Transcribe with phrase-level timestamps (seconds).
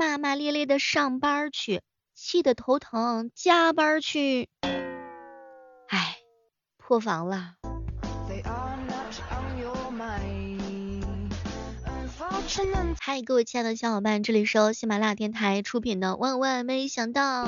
[0.00, 1.82] 骂骂咧咧的上班去，
[2.14, 4.48] 气得头疼，加班去。
[5.88, 6.16] 唉，
[6.78, 7.56] 破防了。
[12.98, 17.44] 嗨，各位亲爱的小伙伴，这里是喜马拉雅电台出品的《万万没想到》，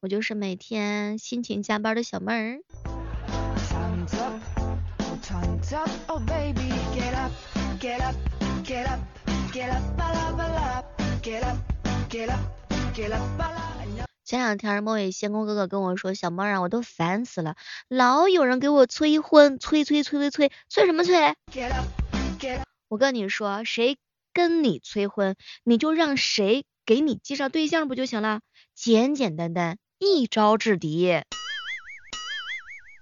[0.00, 2.58] 我就是每天辛勤加班的小妹儿。
[14.24, 17.56] 前两天莫伟仙公哥哥跟我说，小猫啊，我都烦死了，
[17.88, 21.34] 老有人给我催婚，催催催催催，催什么催？
[22.88, 23.96] 我跟你说，谁
[24.34, 28.42] 跟你催婚，你就让谁给你介绍对象不就行了？
[28.74, 31.22] 简简单单，一招制敌。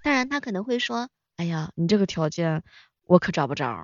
[0.01, 2.63] 当然他可能会说，哎呀，你这个条件
[3.05, 3.83] 我可找不着。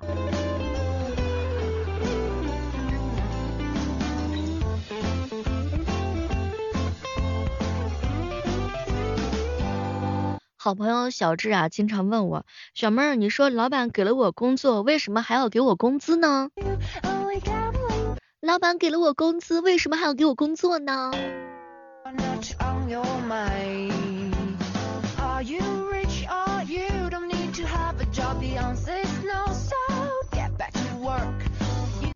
[10.62, 12.44] 好朋友小智啊，经常问我，
[12.74, 16.50] 小妹儿，你说老板给了我工作，为什么还要给我工资呢？
[18.42, 21.12] 老板给了我工资，为什么还要给我工作呢？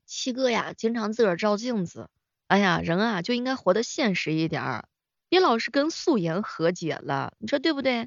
[0.05, 2.11] 七哥呀，经常自个儿照镜子，
[2.49, 4.85] 哎呀，人啊就应该活得现实一点儿。
[5.35, 8.07] 别老是跟素颜和解了，你说对不对？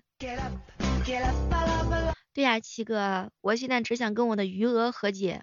[2.33, 5.41] 对呀，七哥，我现在只想跟我的余额和解。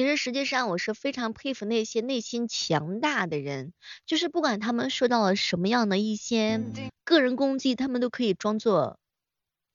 [0.00, 3.74] 其实，实际上我是非常佩服那些内心强大的人，
[4.06, 6.58] 就是不管他们受到了什么样的一些
[7.04, 8.98] 个人攻击，他们都可以装作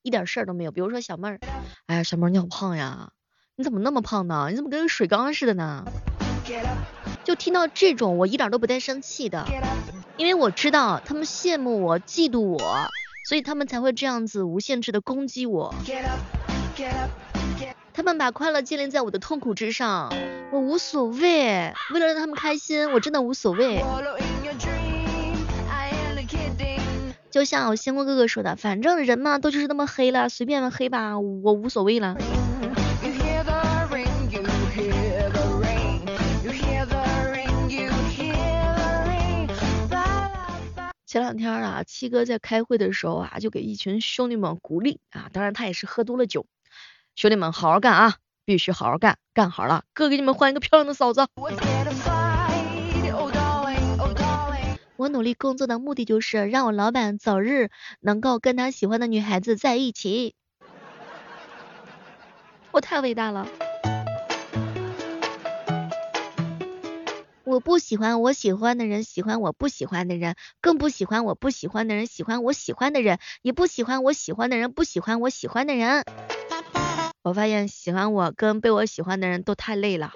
[0.02, 0.72] 一点事儿都没有。
[0.72, 1.40] 比如说小妹儿，
[1.86, 3.12] 哎呀，小妹儿你好胖呀，
[3.56, 4.48] 你怎么那么胖呢？
[4.50, 5.86] 你怎么跟个水缸似的呢？
[7.24, 9.46] 就听到这种，我一点都不带生气的，
[10.18, 12.90] 因为我知道他们羡慕我、嫉妒我，
[13.30, 15.76] 所以他们才会这样子无限制的攻击我。
[17.96, 20.14] 他们把快乐建立在我的痛苦之上，
[20.52, 21.74] 我无所谓。
[21.94, 23.82] 为了让他们开心，我真的无所谓。
[27.32, 32.18] 就像我仙姑哥哥说的，反正人嘛都就是那么黑了，随便黑吧，我无所谓了。
[41.06, 46.46] 前两天啊，七哥在开会的时候啊，就给一群兄弟们鼓励啊，当然他也是喝多了酒。
[47.16, 48.16] 兄弟们，好好干啊！
[48.44, 51.26] 必须好好干，干好了，哥给你们换一个漂亮的嫂子。
[54.98, 57.70] 我努力工作的目的就是让我老板早日
[58.02, 60.36] 能够跟他喜欢的女孩子在一起。
[62.72, 63.48] 我太伟大了！
[67.46, 76.04] 我不喜欢我喜欢的人喜欢我不喜欢的人，更不喜欢我不喜欢的人喜欢我喜欢的人，也不喜欢我喜欢的人不喜欢我喜欢的人。
[77.26, 80.12] 我发现喜欢我跟被我喜欢的人都太累了。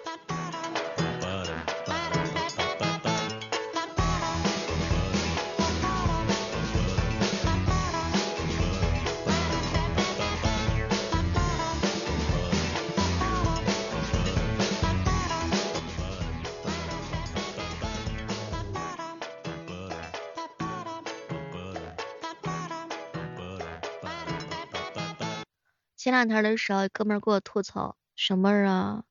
[26.09, 29.03] 前两天的时候，哥们儿给我吐槽，小妹儿啊，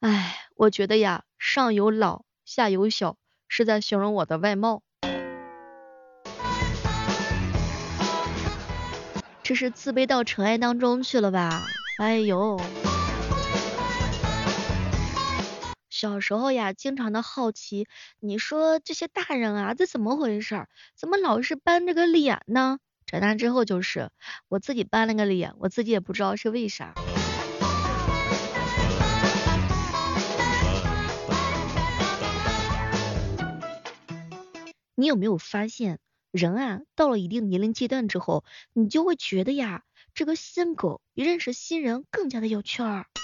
[0.00, 3.16] 哎，我觉得呀，上有老，下有小，
[3.46, 4.82] 是在形容我的外貌。
[9.44, 11.62] 这是自卑到尘埃当中去了吧？
[12.00, 12.60] 哎呦，
[15.90, 17.86] 小时候呀，经常的好奇，
[18.18, 20.66] 你说这些大人啊，这怎么回事？
[20.96, 22.80] 怎么老是板着个脸呢？
[23.12, 24.10] 长大之后就是
[24.48, 26.94] 我自己搬了个脸，我自己也不知道是为啥。
[34.96, 35.98] 你有没有发现，
[36.30, 39.82] 人啊，到了一定年龄阶段之后，你就会觉得呀，
[40.14, 43.04] 这个新狗比认识新人更加的有趣儿。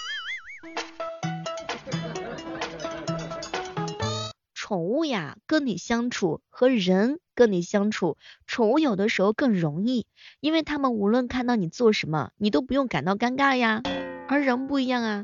[4.53, 7.21] 宠物呀，跟你相处和人。
[7.39, 8.19] 跟你相处，
[8.49, 10.09] 宠物有的时候更容易，
[10.41, 13.81] 因为他们无论看到你做什么，你都不用感到尴尬呀。
[14.27, 15.23] 而人不一样啊。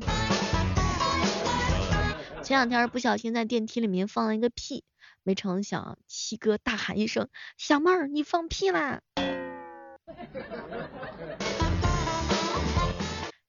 [2.41, 4.85] 前两天不小心在电梯里面放了一个屁，
[5.23, 7.27] 没成想七哥大喊一声
[7.59, 9.01] ：“小妹儿，你放屁啦！”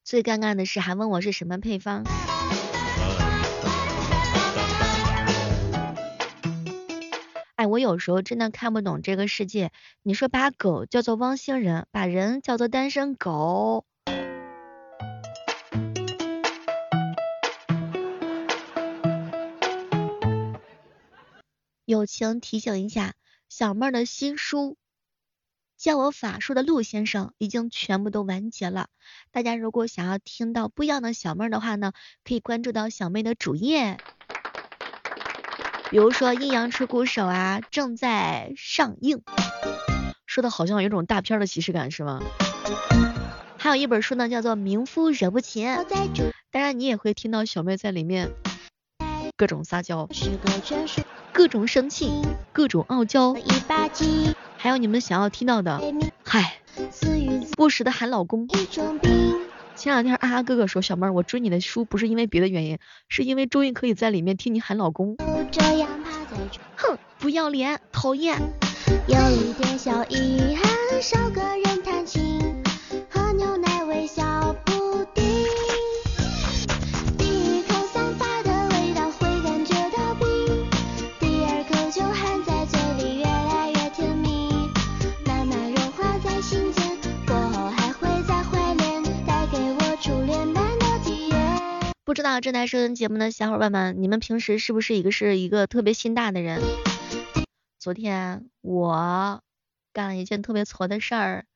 [0.03, 2.03] 最尴尬的是还问我是什么配方。
[7.67, 9.73] 我有时候真的看不懂这个世界。
[10.03, 13.85] 你说把狗叫做汪星人，把人叫做单身狗。
[21.85, 23.15] 友情提醒一下，
[23.49, 24.77] 小妹儿的新书
[25.77, 28.89] 教我法术的陆先生已经全部都完结了。
[29.31, 31.93] 大家如果想要听到不一样的小妹儿的话呢，
[32.25, 33.99] 可以关注到小妹的主页。
[35.91, 39.23] 比如说阴阳吹鼓手啊，正在上映，
[40.27, 42.21] 说的好像有种大片的即视感是吗？
[43.57, 45.65] 还有一本书呢，叫做《名夫惹不起》，
[46.51, 48.31] 当然你也会听到小妹在里面
[49.37, 50.09] 各种撒娇。
[51.33, 52.23] 各种生气，
[52.53, 53.35] 各种傲娇，
[54.57, 55.81] 还有你们想要听到的，
[56.25, 56.61] 嗨，
[57.57, 58.49] 不时的喊老公。
[59.77, 62.79] 前两天啊哈哥哥说，小妹儿，我追你的书不是因为别的原因，
[63.09, 65.17] 是因为终于可以在里面听你喊老公。
[66.77, 68.41] 哼，不要脸，讨厌。
[69.07, 72.36] 有一点小遗憾，少个人弹琴，
[92.37, 96.61] 道正在收听节目的小伙伴们，你们平时是不是一个是一个特别心大的人？
[97.79, 99.41] 昨天我
[99.95, 101.47] 干了一件特别挫的事儿，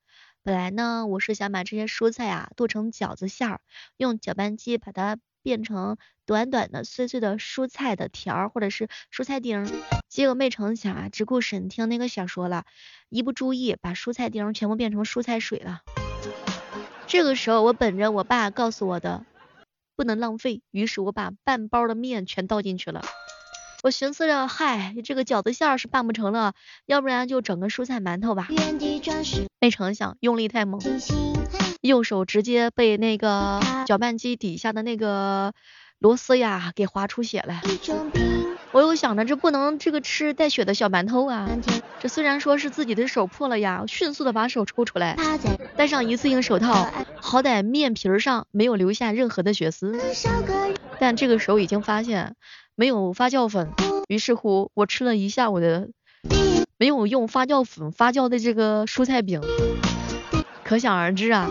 [0.43, 3.61] 本来呢我是想把这些蔬菜啊剁成饺子馅儿，
[3.99, 9.71] 用搅拌机把它变成短短的碎碎的蔬菜的条儿或者是蔬菜丁，
[10.09, 12.65] 结果没成想啊只顾审听那个小说了，
[13.11, 15.83] 一不注意把蔬菜丁全部变成蔬菜水了。
[17.07, 19.27] 这个时候我本着我爸告诉我的。
[20.01, 23.03] 不能浪费，于是我把半包的面全倒进去了。
[23.83, 26.55] 我寻思着，嗨，这个饺子馅儿是办不成了，
[26.87, 28.49] 要不然就整个蔬菜馒头吧。
[29.61, 30.81] 没成想用力太猛，
[31.83, 35.53] 右手直接被那个搅拌机底下的那个
[35.99, 37.61] 螺丝呀给划出血来。
[38.73, 41.49] 我又想着这不能这个吃带血的小馒头啊，
[41.99, 45.17] 这虽然说是自己的手破了呀，迅速的把手抽出来，
[45.77, 46.89] 戴上一次性手套，
[47.21, 49.99] 好歹面皮上没有留下任何的血丝。
[51.01, 52.37] 但这个时候已经发现
[52.77, 53.71] 没有发酵粉，
[54.07, 55.89] 于是乎我吃了一下午的
[56.79, 59.41] 没有用发酵粉发酵的这个蔬菜饼，
[60.63, 61.51] 可想而知啊，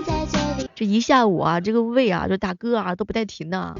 [0.73, 3.75] 这一下午啊，这个胃啊就打嗝啊都不带停的。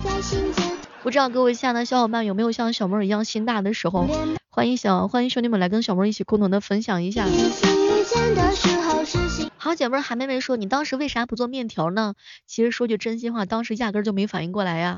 [1.01, 4.05] 不知道各位亲爱的小伙伴有没有像小妹儿一样心大的时候？
[4.49, 7.25] 欢迎小欢迎兄弟们来跟小妹儿一起共同的分享一下。
[9.57, 12.15] 好姐妹儿韩妹妹说，你当时为啥不做面条呢？
[12.45, 14.97] 其实说句真心话，当时压根就没反应过来呀。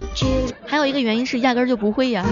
[0.66, 2.26] 还有一个原因是压根就不会呀。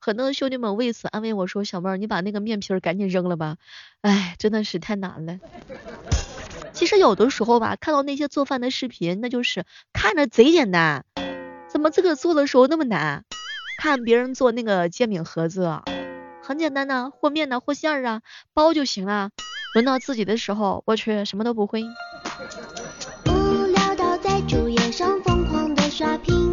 [0.00, 3.56] 很多兄弟们为此安慰我说，小妹儿你把那个面皮儿赶紧扔了吧。
[4.02, 5.38] 哎，真的是太难了。
[6.74, 11.04] 其实有的时候吧，看到那些做饭的视频，那就是看着贼简单，
[11.68, 13.24] 怎么自个做的时候那么难？
[13.78, 15.80] 看别人做那个煎饼盒子，
[16.42, 19.30] 很简单的，和面呢，和馅儿啊，包就行了。
[19.74, 21.82] 轮到自己的时候，我却什么都不会。
[23.26, 26.52] 无聊到在主页上疯狂的刷屏，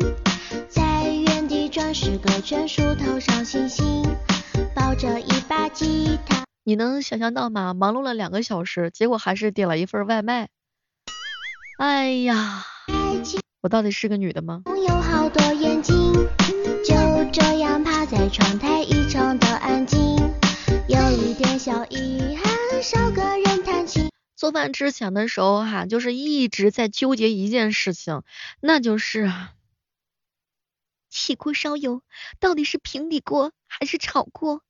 [0.67, 4.03] 在原地转十个圈，数头上星星，
[4.75, 6.40] 抱着一把吉他。
[6.63, 7.73] 你能想象到吗？
[7.73, 10.49] 忙碌了两个小时，结果还是点了一份外卖。
[11.79, 12.63] 哎呀，
[13.61, 14.61] 我到底是个女的吗？
[14.87, 16.13] 有好多眼睛，
[16.85, 16.93] 就
[17.33, 19.99] 这样趴在窗台，异常的安静。
[20.87, 24.11] 有一点小遗憾，少个人弹琴。
[24.35, 28.21] 做饭之前的时候哈，就是一直在纠结一件事情，
[28.59, 29.31] 那就是
[31.09, 32.03] 起锅烧油，
[32.39, 34.61] 到底是平底锅还是炒锅？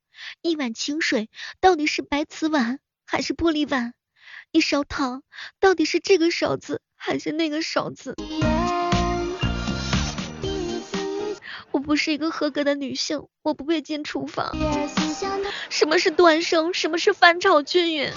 [0.41, 3.93] 一碗清水到底是白瓷碗还是玻璃碗？
[4.51, 5.23] 一勺糖
[5.59, 8.15] 到底是这个勺子还是那个勺子？
[11.71, 14.53] 我不是一个合格的女性，我不会进厨房。
[15.69, 16.73] 什么是断生？
[16.73, 18.11] 什么是翻炒均匀？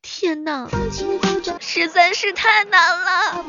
[0.00, 0.68] 天呐，
[1.60, 3.44] 实在是太难了。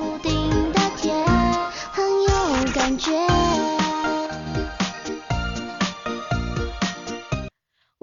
[2.73, 3.72] 感觉。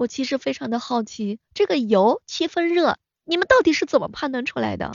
[0.01, 4.91] 我其实非常的好奇，这个油七分热，你们到底是怎么判断出来的？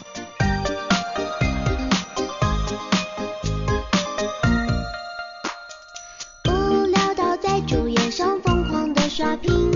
[6.49, 9.73] 无聊到在主页上疯狂的刷屏，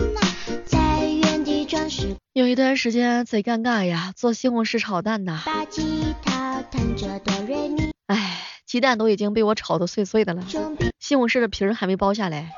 [0.66, 2.16] 在原地转时。
[2.32, 5.42] 有一段时间贼尴尬呀，做西红柿炒蛋呐。
[5.46, 7.92] 把吉他弹着哆瑞咪。
[8.08, 10.44] 哎，鸡蛋都已经被我炒的碎碎的了，
[10.98, 12.50] 西红柿的皮儿还没剥下来。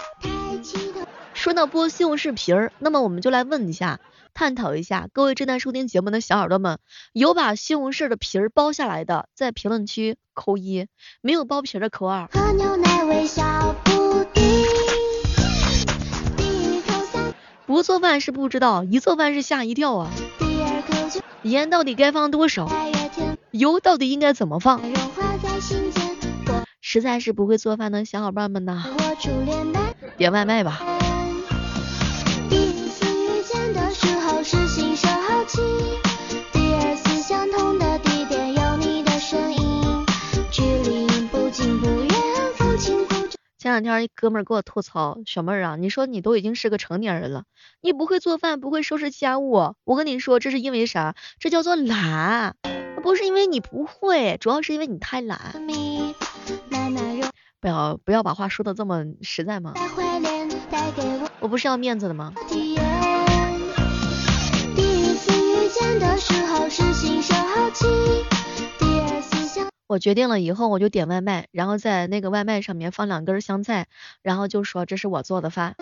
[1.42, 3.98] 说到剥西红柿皮儿，那么我们就来问一下，
[4.32, 6.78] 探讨一下，各位正在收听节目的小耳朵们，
[7.12, 10.86] 有把西红柿的皮儿剥下来的，在评论区扣一；
[11.20, 12.28] 没有剥皮的扣二。
[12.32, 13.74] 喝牛奶，微笑
[17.66, 20.12] 不做饭是不知道，一做饭是吓一跳啊！
[21.42, 22.70] 盐到底该放多少？
[23.50, 24.80] 油到底应该怎么放？
[26.80, 28.84] 实在是不会做饭的小伙伴们呐，
[30.16, 30.91] 点外卖吧。
[43.72, 47.44] 两天一哥们儿给我吐槽，小妹儿啊，你说你都已经是个成年人了，
[47.80, 51.14] 你不会做饭，不会收拾家务，我跟你说这是因为啥？
[51.38, 52.54] 这叫做懒，
[53.02, 55.54] 不是因为你不会，主要是因为你太懒。
[57.60, 59.72] 不要不要把话说的这么实在嘛，
[61.40, 62.34] 我不是要面子的吗？
[62.48, 62.76] 第一
[65.14, 67.86] 次遇见的时候是新手好奇
[69.92, 73.88] 我决定了以后我就点外卖，然后在那个外卖上面放两根香菜，
[74.22, 75.76] 然后就说这是我做的饭。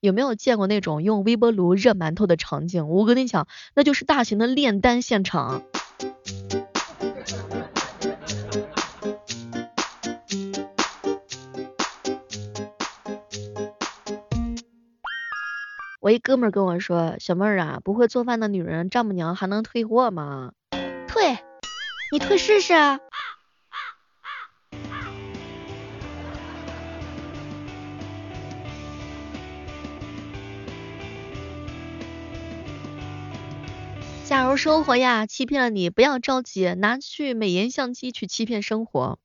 [0.00, 2.88] 有没有见过那种用微波炉热馒头的场景？
[2.88, 5.64] 我跟你讲，那就是大型的炼丹现场。
[16.00, 20.52] 我一哥们跟我说，小妹儿啊，不会做饭的女人，丈母娘还能退货吗？
[21.06, 21.36] 退，
[22.10, 22.72] 你退试试。
[34.24, 39.18] 假如生活呀欺骗了你，不要着急，拿去美颜相机去欺骗生活。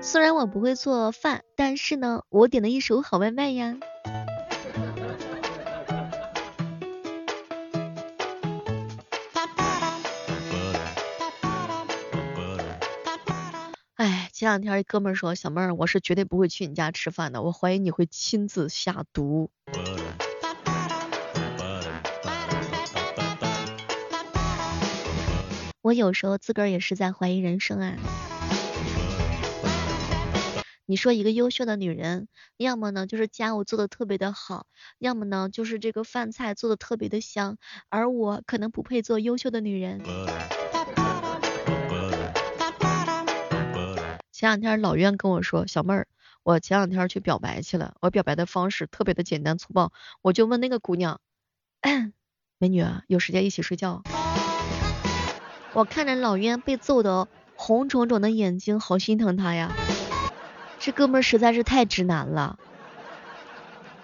[0.00, 3.74] 虽然我不会做饭，但是呢，我点了一手好外卖呀。
[14.40, 19.50] 前两天一哥们说，小妹儿，我是绝对不会去你家吃饭的，我怀疑你会亲自下毒。
[25.82, 27.98] 我有时候自个儿也是在怀疑人生啊。
[30.86, 34.64] 你说一个优秀的女人，要么呢就是家务做的特别的好，
[34.98, 37.58] 要么呢就是这个饭菜做的特别的香，
[37.90, 40.00] 而我可能不配做优秀的女人。
[44.40, 46.06] 前两天老冤跟我说，小妹儿，
[46.42, 49.92] 我前两天去表白去了，我表白的方式特别的简单粗暴，
[50.22, 51.20] 我就问那个姑娘，
[52.56, 54.02] 美女有时间一起睡觉？
[55.74, 59.76] 我看着老冤被揍的红肿肿的眼睛，好心疼他呀，
[60.78, 62.58] 这哥们实在是太直男了，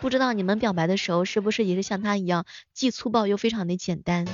[0.02, 4.26] 不知道你们表白的时候是不是也是像他一样，既粗暴又非常的简单？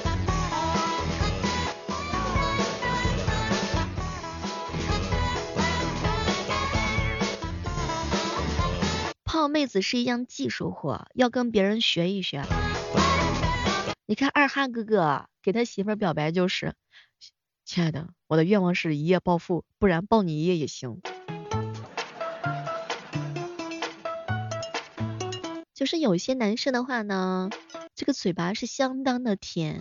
[9.42, 12.44] 泡妹子是一样技术活，要跟别人学一学。
[14.06, 16.75] 你看二哈哥哥给他媳妇表白就是，
[17.64, 21.00] 亲爱的，我的愿望是一夜暴富，不然抱你一夜也行。
[25.75, 27.50] 就是有些男生的话呢，
[27.96, 29.80] 这个嘴巴是相当的甜。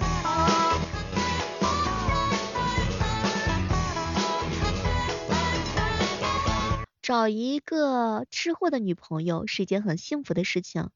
[7.11, 10.91] 找一个吃货的女朋友是一件很幸福的事情。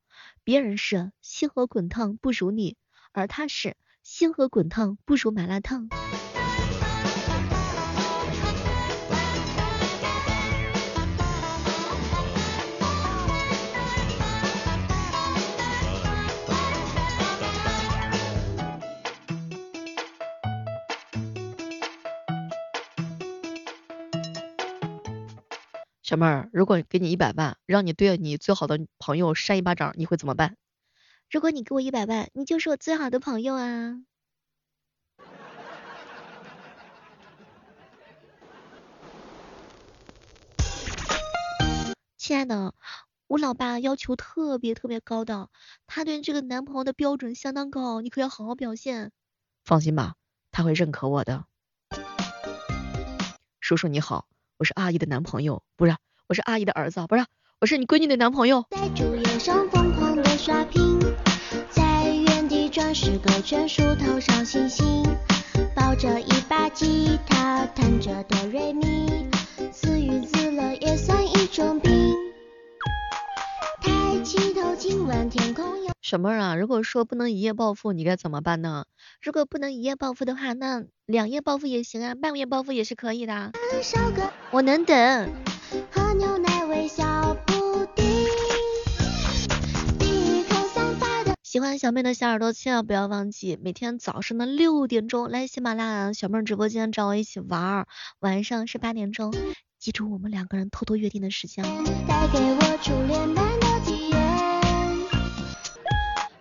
[0.45, 2.77] 别人是星河滚烫不如你，
[3.12, 5.89] 而他是星河滚烫不如麻辣烫。
[26.05, 30.55] 小妹儿如果给你一百万让你对你最好的朋友扇一巴掌你会怎么办？
[31.31, 34.03] 如果你给我一百万你就是我最好的朋友啊。
[42.17, 42.75] 亲爱的
[43.25, 45.50] 我老爸要求特别特别高的
[45.88, 49.12] 他对这个男朋友的标准相当高你可要好好表现。
[49.63, 50.13] 放心吧
[50.51, 51.45] 他会认可我的。
[53.59, 55.97] 叔叔你好我是阿姨的男朋友，不是，
[56.29, 57.25] 我是阿姨的儿子，不是，
[57.59, 58.63] 我是你闺女的男朋友。
[58.71, 60.97] 在主页上疯狂的刷屏，
[61.69, 65.03] 在原地转十个圈，数头上星星，
[65.75, 69.27] 抱着一把吉他，弹着哆瑞咪，
[69.74, 71.81] 自娱自乐也算一种。
[76.01, 76.56] 什么啊？
[76.56, 78.86] 如果说不能一夜暴富，你该怎么办呢？
[79.22, 83.51] 如果不能一夜暴富的话，那两夜暴富也行啊，半个月暴富也是可以的。
[84.51, 85.30] 我能等。
[91.42, 97.88] 喜欢小妹的小耳朵，千万不要忘记每天早上的六点钟来喜马拉雅小妹直播间找我一起玩儿，
[98.20, 99.34] 晚上是八点钟，
[99.80, 101.63] 记住我们两个人偷偷约定的时间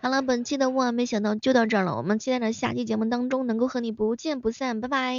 [0.05, 5.17] 好了，本期的万万没想到就到这儿了，我们期待着下期节目当中能够和你不见不散，拜拜。